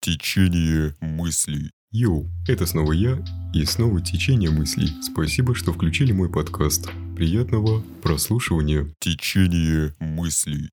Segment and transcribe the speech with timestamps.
[0.00, 1.72] Течение мыслей.
[1.90, 3.18] Йоу, это снова я
[3.52, 4.92] и снова течение мыслей.
[5.02, 6.88] Спасибо, что включили мой подкаст.
[7.16, 8.86] Приятного прослушивания.
[9.00, 10.70] Течение мыслей.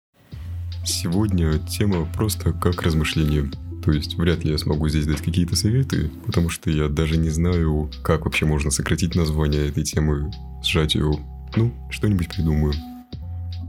[0.85, 3.49] Сегодня тема просто как размышление.
[3.83, 7.31] То есть вряд ли я смогу здесь дать какие-то советы, потому что я даже не
[7.31, 10.31] знаю, как вообще можно сократить название этой темы,
[10.63, 11.13] сжать ее.
[11.55, 12.75] Ну, что-нибудь придумаю.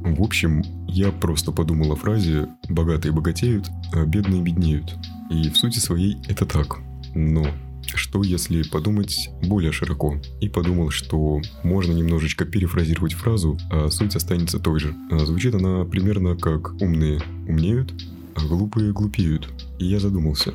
[0.01, 4.97] В общем, я просто подумал о фразе «богатые богатеют, а бедные беднеют».
[5.31, 6.79] И в сути своей это так.
[7.15, 7.47] Но
[7.95, 10.21] что если подумать более широко?
[10.41, 14.95] И подумал, что можно немножечко перефразировать фразу, а суть останется той же.
[15.11, 17.93] А звучит она примерно как «умные умнеют,
[18.35, 19.49] а глупые глупеют».
[19.79, 20.53] И я задумался,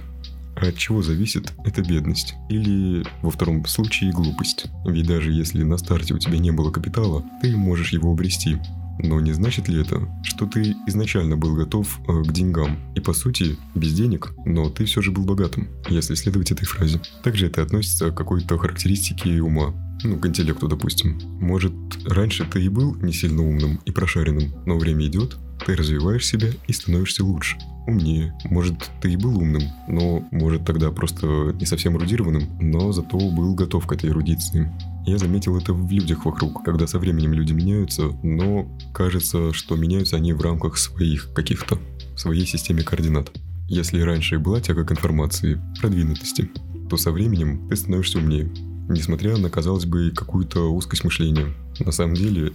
[0.55, 2.35] от чего зависит эта бедность?
[2.49, 4.65] Или, во втором случае, глупость?
[4.85, 8.57] Ведь даже если на старте у тебя не было капитала, ты можешь его обрести.
[8.99, 13.13] Но не значит ли это, что ты изначально был готов э, к деньгам и по
[13.13, 17.01] сути без денег, но ты все же был богатым, если следовать этой фразе?
[17.23, 21.19] Также это относится к какой-то характеристике ума, ну, к интеллекту, допустим.
[21.39, 21.73] Может,
[22.05, 26.49] раньше ты и был не сильно умным и прошаренным, но время идет, ты развиваешь себя
[26.67, 28.33] и становишься лучше, умнее.
[28.45, 33.55] Может, ты и был умным, но, может, тогда просто не совсем эрудированным, но зато был
[33.55, 34.71] готов к этой эрудиции.
[35.05, 40.15] Я заметил это в людях вокруг, когда со временем люди меняются, но кажется, что меняются
[40.15, 41.77] они в рамках своих каких-то,
[42.15, 43.29] своей системе координат.
[43.67, 46.49] Если раньше была тяга к информации, продвинутости,
[46.89, 48.49] то со временем ты становишься умнее,
[48.87, 51.53] несмотря на, казалось бы, какую-то узкость мышления.
[51.79, 52.53] На самом деле,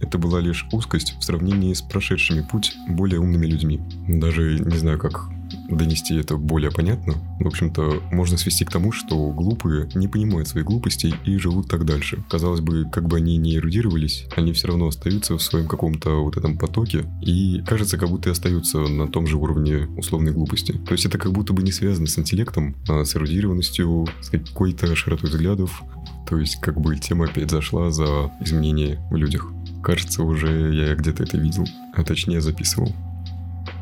[0.00, 3.80] это была лишь узкость в сравнении с прошедшими путь более умными людьми.
[4.06, 5.28] Даже не знаю, как
[5.68, 7.14] донести это более понятно.
[7.40, 11.84] В общем-то, можно свести к тому, что глупые не понимают своей глупостей и живут так
[11.84, 12.24] дальше.
[12.28, 16.36] Казалось бы, как бы они ни эрудировались, они все равно остаются в своем каком-то вот
[16.36, 20.72] этом потоке и кажется, как будто и остаются на том же уровне условной глупости.
[20.72, 24.94] То есть это как будто бы не связано с интеллектом, а с эрудированностью, с какой-то
[24.96, 25.82] широтой взглядов.
[26.28, 29.50] То есть как бы тема опять зашла за изменения в людях.
[29.82, 32.94] Кажется, уже я где-то это видел, а точнее записывал.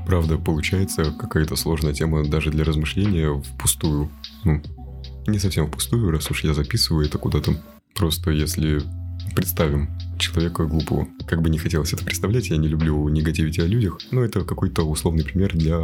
[0.07, 4.09] Правда, получается какая-то сложная тема даже для размышления впустую.
[4.45, 4.63] Ну,
[5.27, 7.61] не совсем впустую, раз уж я записываю это куда-то.
[7.95, 8.83] Просто если
[9.35, 11.09] представим человека глупого.
[11.27, 14.83] Как бы не хотелось это представлять, я не люблю негативить о людях, но это какой-то
[14.83, 15.79] условный пример для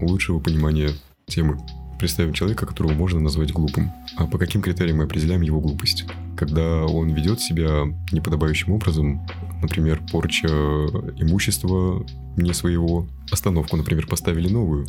[0.00, 0.90] лучшего понимания
[1.26, 1.58] темы.
[2.04, 3.90] Представим человека, которого можно назвать глупым.
[4.18, 6.04] А по каким критериям мы определяем его глупость?
[6.36, 9.26] Когда он ведет себя неподобающим образом,
[9.62, 12.04] например, порча имущества
[12.36, 14.86] не своего, остановку, например, поставили новую,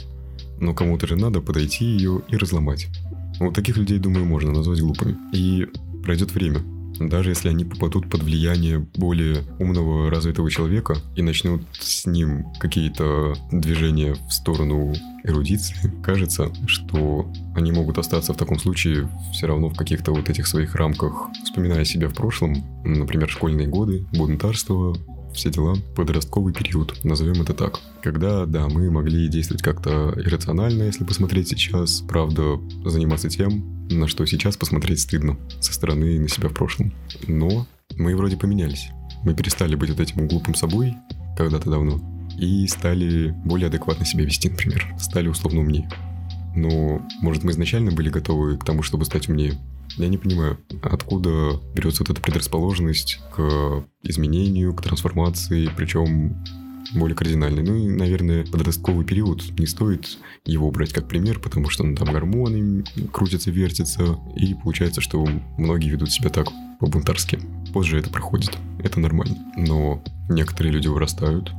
[0.60, 2.88] но кому-то же надо подойти ее и разломать.
[3.40, 5.16] Вот таких людей, думаю, можно назвать глупыми.
[5.32, 5.70] И
[6.04, 6.60] пройдет время,
[7.00, 13.36] даже если они попадут под влияние более умного, развитого человека и начнут с ним какие-то
[13.52, 19.76] движения в сторону эрудиции, кажется, что они могут остаться в таком случае все равно в
[19.76, 24.96] каких-то вот этих своих рамках, вспоминая себя в прошлом, например, школьные годы, бунтарство,
[25.36, 27.80] все дела, подростковый период, назовем это так.
[28.02, 34.26] Когда, да, мы могли действовать как-то иррационально, если посмотреть сейчас, правда, заниматься тем, на что
[34.26, 36.94] сейчас посмотреть стыдно со стороны на себя в прошлом.
[37.28, 38.90] Но мы вроде поменялись.
[39.24, 40.96] Мы перестали быть вот этим глупым собой
[41.38, 42.00] когда-то давно
[42.38, 44.96] и стали более адекватно себя вести, например.
[45.00, 45.90] Стали условно умнее.
[46.56, 49.58] Но, может, мы изначально были готовы к тому, чтобы стать умнее.
[49.98, 56.36] Я не понимаю, откуда берется вот эта предрасположенность к изменению, к трансформации, причем
[56.94, 57.64] более кардинальный.
[57.64, 62.12] Ну и, наверное, подростковый период не стоит его брать как пример, потому что ну, там
[62.12, 65.26] гормоны крутятся, вертятся, и получается, что
[65.58, 66.48] многие ведут себя так
[66.80, 67.40] по-бунтарски.
[67.74, 69.38] Позже это проходит, это нормально.
[69.58, 71.52] Но некоторые люди вырастают,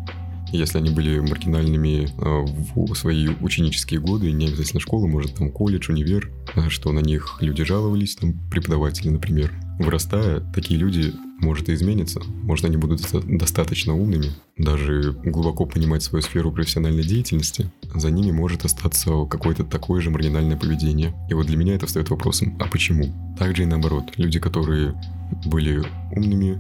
[0.53, 5.91] если они были маргинальными а, в свои ученические годы, не обязательно школа, может там колледж,
[5.91, 6.31] универ,
[6.69, 9.53] что на них люди жаловались, там преподаватели, например.
[9.79, 12.21] Вырастая, такие люди, может, и изменятся.
[12.43, 17.71] Может, они будут достаточно умными, даже глубоко понимать свою сферу профессиональной деятельности.
[17.95, 21.15] За ними может остаться какое-то такое же маргинальное поведение.
[21.29, 23.37] И вот для меня это встает вопросом, а почему?
[23.39, 24.99] Также и наоборот, люди, которые
[25.45, 25.83] были
[26.13, 26.59] умными,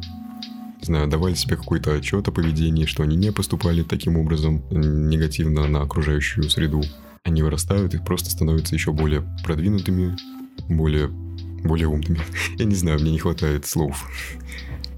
[0.82, 5.81] знаю, давали себе какой-то отчет о поведении, что они не поступали таким образом негативно на
[5.81, 6.82] окружающую среду.
[7.26, 10.17] Они вырастают и просто становятся еще более продвинутыми,
[10.69, 12.20] более, более умными.
[12.56, 14.08] Я не знаю, мне не хватает слов.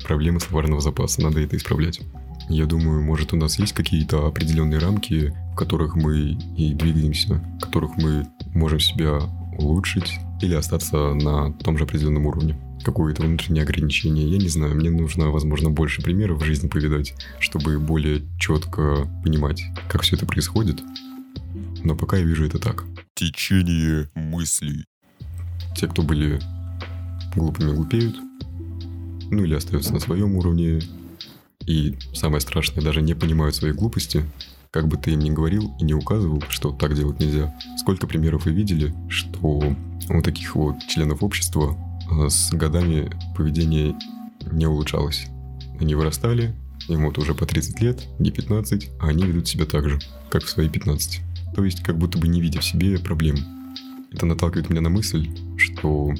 [0.04, 2.02] Проблемы словарного запаса, надо это исправлять.
[2.50, 7.64] Я думаю, может у нас есть какие-то определенные рамки, в которых мы и двигаемся, в
[7.64, 9.20] которых мы можем себя
[9.58, 12.58] улучшить или остаться на том же определенном уровне.
[12.84, 17.78] Какое-то внутреннее ограничение, я не знаю, мне нужно, возможно, больше примеров в жизни повидать, чтобы
[17.78, 20.82] более четко понимать, как все это происходит.
[21.88, 22.84] Но пока я вижу это так.
[23.14, 24.84] Течение мыслей.
[25.74, 26.38] Те, кто были
[27.34, 28.14] глупыми, глупеют,
[29.30, 30.82] ну или остаются на своем уровне,
[31.64, 34.22] и самое страшное, даже не понимают своей глупости,
[34.70, 37.58] как бы ты им ни говорил и не указывал, что так делать нельзя.
[37.78, 39.74] Сколько примеров вы видели, что
[40.10, 41.74] у таких вот членов общества
[42.10, 43.96] э, с годами поведение
[44.52, 45.24] не улучшалось.
[45.80, 46.54] Они вырастали,
[46.88, 49.98] им вот уже по 30 лет, не 15, а они ведут себя так же,
[50.28, 51.22] как в свои 15.
[51.54, 53.36] То есть как будто бы не видя в себе проблем.
[54.10, 56.12] Это наталкивает меня на мысль, что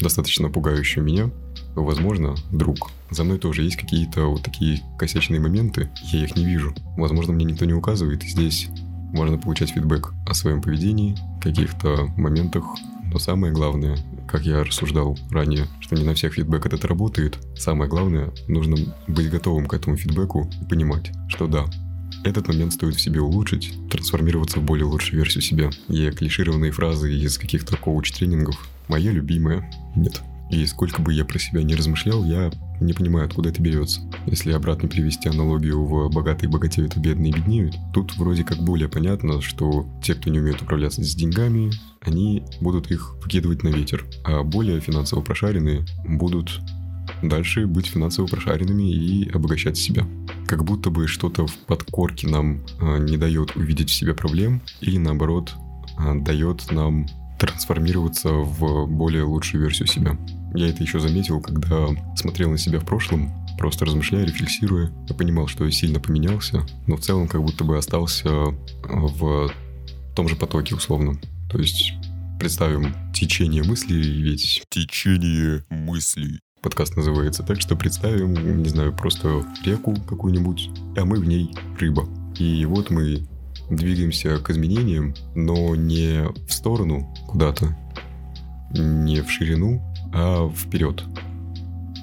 [0.00, 1.30] достаточно пугающую меня,
[1.74, 6.74] возможно, вдруг за мной тоже есть какие-то вот такие косячные моменты, я их не вижу.
[6.96, 8.68] Возможно, мне никто не указывает, и здесь
[9.12, 12.64] можно получать фидбэк о своем поведении, каких-то моментах,
[13.10, 13.96] но самое главное,
[14.26, 19.30] как я рассуждал ранее, что не на всех фидбэк этот работает, самое главное, нужно быть
[19.30, 21.64] готовым к этому фидбэку и понимать, что да,
[22.24, 25.70] этот момент стоит в себе улучшить, трансформироваться в более лучшую версию себя.
[25.88, 30.22] И клишированные фразы из каких-то коуч-тренингов «моя любимая» нет.
[30.50, 32.50] И сколько бы я про себя не размышлял, я
[32.80, 34.00] не понимаю, откуда это берется.
[34.26, 39.42] Если обратно привести аналогию в «богатые богатеют, а бедные беднеют», тут вроде как более понятно,
[39.42, 41.70] что те, кто не умеют управляться с деньгами,
[42.00, 46.60] они будут их выкидывать на ветер, а более финансово прошаренные будут
[47.22, 50.06] дальше быть финансово прошаренными и обогащать себя.
[50.48, 54.96] Как будто бы что-то в подкорке нам а, не дает увидеть в себе проблем или
[54.96, 55.52] наоборот
[55.98, 57.06] а, дает нам
[57.38, 60.18] трансформироваться в более лучшую версию себя.
[60.54, 64.90] Я это еще заметил, когда смотрел на себя в прошлом, просто размышляя, рефлексируя.
[65.06, 69.52] Я понимал, что я сильно поменялся, но в целом как будто бы остался в
[70.16, 71.20] том же потоке условно.
[71.50, 71.92] То есть
[72.40, 74.62] представим течение мыслей, ведь...
[74.70, 76.40] Течение мыслей.
[76.62, 77.44] Подкаст называется.
[77.44, 82.08] Так что представим, не знаю, просто реку какую-нибудь, а мы в ней рыба.
[82.36, 83.26] И вот мы
[83.70, 87.76] двигаемся к изменениям, но не в сторону куда-то,
[88.72, 89.80] не в ширину,
[90.12, 91.04] а вперед.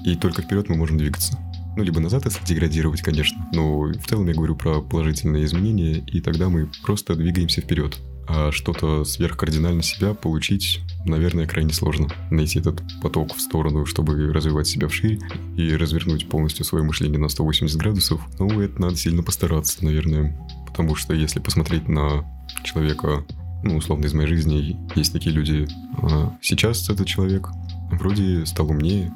[0.06, 1.38] И только вперед мы можем двигаться.
[1.76, 3.46] Ну, либо назад, если деградировать, конечно.
[3.52, 7.98] Но в целом я говорю про положительные изменения, и тогда мы просто двигаемся вперед.
[8.28, 12.08] А что-то сверхкардинально себя получить, наверное, крайне сложно.
[12.30, 15.20] Найти этот поток в сторону, чтобы развивать себя вширь
[15.56, 18.20] и развернуть полностью свое мышление на 180 градусов.
[18.38, 20.36] Ну, это надо сильно постараться, наверное.
[20.66, 22.24] Потому что если посмотреть на
[22.64, 23.24] человека,
[23.62, 25.68] ну, условно, из моей жизни, есть такие люди.
[26.02, 27.48] А сейчас этот человек
[27.92, 29.12] вроде стал умнее,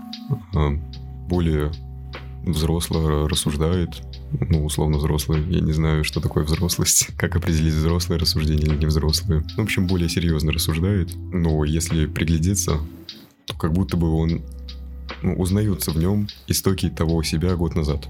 [0.55, 0.71] а,
[1.29, 1.73] более
[2.45, 4.03] взросло рассуждает,
[4.33, 5.43] ну, условно взрослый.
[5.49, 9.45] Я не знаю, что такое взрослость, как определить взрослое рассуждение или не взрослое.
[9.57, 11.11] В общем, более серьезно рассуждает.
[11.17, 12.79] Но если приглядеться,
[13.47, 14.43] то как будто бы он
[15.23, 18.09] ну, узнаются в нем истоки того себя год назад.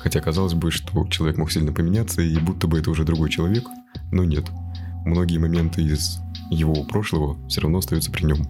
[0.00, 3.64] Хотя казалось бы, что человек мог сильно поменяться, и будто бы это уже другой человек,
[4.12, 4.44] но нет.
[5.04, 6.18] Многие моменты из
[6.50, 8.46] его прошлого все равно остаются при нем.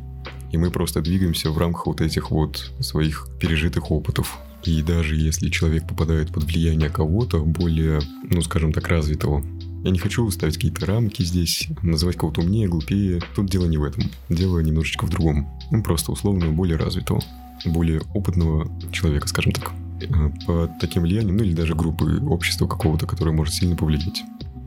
[0.53, 4.39] И мы просто двигаемся в рамках вот этих вот своих пережитых опытов.
[4.67, 9.45] И даже если человек попадает под влияние кого-то более, ну скажем так, развитого,
[9.85, 13.21] я не хочу ставить какие-то рамки здесь, называть кого-то умнее, глупее.
[13.37, 14.05] Тут дело не в этом.
[14.29, 15.49] Дело немножечко в другом.
[15.71, 17.23] Ну, просто условно более развитого,
[17.65, 19.71] более опытного человека, скажем так.
[20.01, 24.25] Э, по таким влиянием, ну или даже группы общества какого-то, которое может сильно повлиять.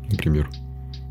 [0.10, 0.50] Например.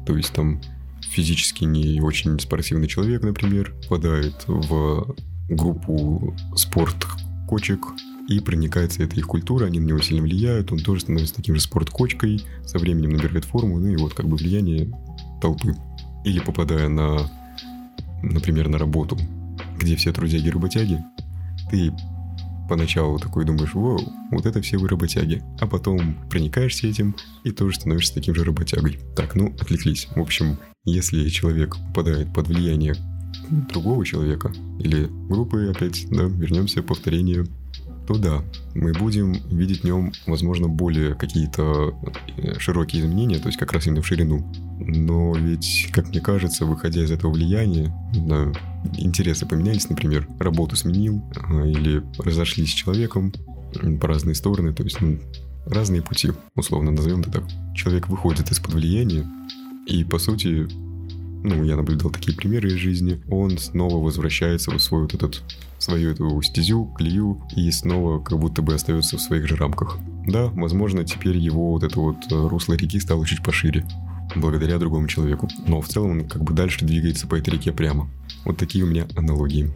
[0.07, 0.63] То есть там
[1.03, 5.15] физически не очень спортивный человек, например, попадает в
[5.51, 7.81] группу спорт-кочек
[8.29, 11.63] и проникается этой их культура, они на него сильно влияют, он тоже становится таким же
[11.63, 14.93] спорт-кочкой, со временем набирает форму, ну и вот как бы влияние
[15.41, 15.75] толпы.
[16.25, 17.31] Или попадая на,
[18.23, 19.17] например, на работу,
[19.79, 21.03] где все трудяги-работяги,
[21.71, 21.91] ты
[22.69, 23.99] поначалу такой думаешь, вау,
[24.31, 25.43] вот это все вы работяги.
[25.59, 28.99] А потом проникаешься этим и тоже становишься таким же работягой.
[29.17, 30.07] Так, ну, отвлеклись.
[30.15, 32.95] В общем, если человек попадает под влияние
[33.73, 37.47] другого человека или группы, опять, да, вернемся к повторению
[38.09, 38.43] то да,
[38.75, 41.95] мы будем видеть в нем, возможно, более какие-то
[42.39, 44.51] э, широкие изменения, то есть как раз именно в ширину.
[44.81, 48.51] Но ведь, как мне кажется, выходя из этого влияния, да,
[48.97, 53.31] интересы поменялись, например, работу сменил а, или разошлись с человеком
[54.01, 55.19] по разные стороны, то есть ну,
[55.67, 57.45] разные пути, условно назовем это так.
[57.75, 59.27] Человек выходит из-под влияния,
[59.87, 60.67] и, по сути,
[61.43, 65.43] ну, я наблюдал такие примеры из жизни, он снова возвращается в свой вот этот,
[65.79, 69.99] свою эту стезю, клею, и снова как будто бы остается в своих же рамках.
[70.27, 73.87] Да, возможно, теперь его вот это вот э, русло реки стало чуть пошире.
[74.37, 75.49] благодаря другому человеку.
[75.67, 78.11] Но в целом он как бы дальше двигается по этой реке прямо.
[78.45, 79.71] Вот такие у меня аналогии.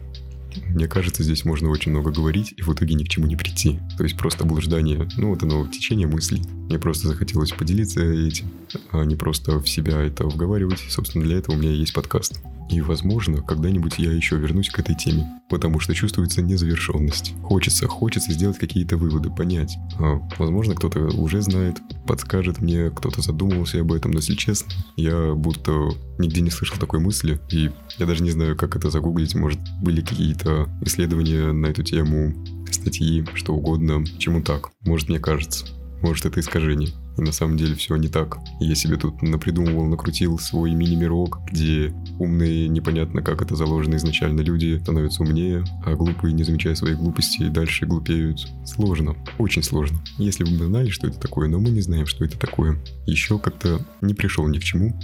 [0.69, 3.79] Мне кажется, здесь можно очень много говорить и в итоге ни к чему не прийти.
[3.97, 6.41] То есть просто блуждание, ну вот оно, течение мыслей.
[6.67, 8.47] Мне просто захотелось поделиться этим,
[8.91, 10.79] а не просто в себя это вговаривать.
[10.89, 12.41] Собственно, для этого у меня есть подкаст.
[12.69, 17.33] И, возможно, когда-нибудь я еще вернусь к этой теме, потому что чувствуется незавершенность.
[17.43, 19.77] Хочется, хочется сделать какие-то выводы, понять.
[19.99, 25.33] А, возможно, кто-то уже знает, подскажет мне, кто-то задумывался об этом, но если честно, я
[25.33, 29.35] будто нигде не слышал такой мысли, и я даже не знаю, как это загуглить.
[29.35, 32.33] Может, были какие-то исследования на эту тему,
[32.71, 34.03] статьи, что угодно.
[34.17, 34.71] Чему так?
[34.81, 35.65] Может, мне кажется.
[36.01, 36.89] Может, это искажение.
[37.17, 38.37] И на самом деле все не так.
[38.59, 44.79] Я себе тут напридумывал, накрутил свой мини-мирок, где умные, непонятно как это заложено изначально люди
[44.81, 48.47] становятся умнее, а глупые, не замечая своей глупости, дальше глупеют.
[48.65, 49.15] Сложно.
[49.37, 49.99] Очень сложно.
[50.17, 52.79] Если бы мы знали, что это такое, но мы не знаем, что это такое.
[53.05, 54.97] Еще как-то не пришел ни к чему.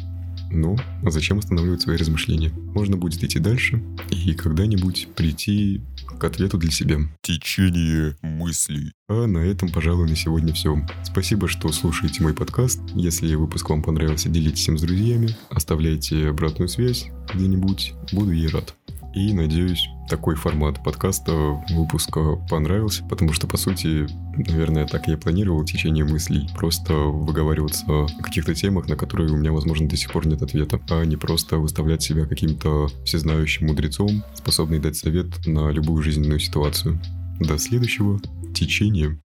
[0.52, 2.52] Но зачем останавливать свои размышления?
[2.74, 5.82] Можно будет идти дальше и когда-нибудь прийти
[6.20, 6.98] к ответу для себя.
[7.22, 8.92] Течение мыслей.
[9.08, 10.86] А на этом, пожалуй, на сегодня все.
[11.04, 12.82] Спасибо, что слушаете мой подкаст.
[12.94, 17.94] Если выпуск вам понравился, делитесь им с друзьями, оставляйте обратную связь где-нибудь.
[18.12, 18.76] Буду ей рад.
[19.14, 21.32] И надеюсь, такой формат подкаста
[21.70, 26.50] выпуска понравился, потому что, по сути, наверное, так я и планировал течение мыслей.
[26.56, 30.80] Просто выговариваться о каких-то темах, на которые у меня, возможно, до сих пор нет ответа,
[30.90, 37.00] а не просто выставлять себя каким-то всезнающим мудрецом, способный дать совет на любую жизненную ситуацию.
[37.40, 38.20] До следующего
[38.54, 39.20] течения.